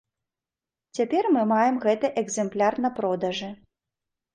[0.97, 3.57] Цяпер мы маем гэты экзэмпляр на продажы.